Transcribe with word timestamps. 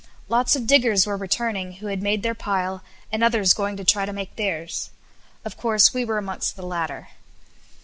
Lots 0.29 0.55
of 0.55 0.65
diggers 0.65 1.05
were 1.05 1.15
returning 1.15 1.73
who 1.73 1.85
had 1.85 2.01
made 2.01 2.23
their 2.23 2.33
pile, 2.33 2.81
and 3.11 3.23
others 3.23 3.53
going 3.53 3.77
to 3.77 3.83
try 3.83 4.03
to 4.07 4.11
make 4.11 4.35
theirs; 4.35 4.89
of 5.45 5.55
course 5.57 5.93
we 5.93 6.03
were 6.03 6.17
amongst 6.17 6.55
the 6.55 6.65
latter. 6.65 7.09